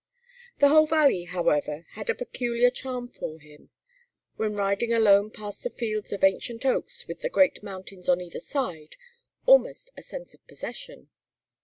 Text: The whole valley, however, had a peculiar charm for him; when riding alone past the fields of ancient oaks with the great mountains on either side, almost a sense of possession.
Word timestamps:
The 0.57 0.69
whole 0.69 0.87
valley, 0.87 1.25
however, 1.25 1.85
had 1.91 2.09
a 2.09 2.15
peculiar 2.15 2.71
charm 2.71 3.07
for 3.07 3.37
him; 3.39 3.69
when 4.35 4.55
riding 4.55 4.91
alone 4.91 5.29
past 5.29 5.61
the 5.63 5.69
fields 5.69 6.11
of 6.11 6.23
ancient 6.23 6.65
oaks 6.65 7.07
with 7.07 7.19
the 7.19 7.29
great 7.29 7.61
mountains 7.61 8.09
on 8.09 8.19
either 8.19 8.39
side, 8.39 8.95
almost 9.45 9.91
a 9.95 10.01
sense 10.01 10.33
of 10.33 10.43
possession. 10.47 11.09